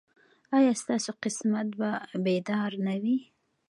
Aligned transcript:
ایا 0.57 0.71
ستاسو 0.81 1.11
قسمت 1.23 1.67
به 1.79 1.89
بیدار 2.25 2.71
نه 2.85 2.95
وي؟ 3.01 3.17